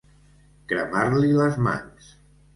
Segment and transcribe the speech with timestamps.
[0.71, 2.11] Cremar-li les mans.